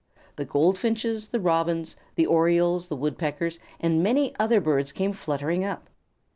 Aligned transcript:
The 0.35 0.45
Goldfinches, 0.45 1.29
the 1.29 1.39
Robins, 1.39 1.95
the 2.15 2.25
Orioles, 2.25 2.87
the 2.87 2.95
Woodpeckers, 2.95 3.59
and 3.79 4.01
many 4.01 4.33
other 4.39 4.59
birds 4.59 4.91
came 4.91 5.13
fluttering 5.13 5.63
up. 5.63 5.91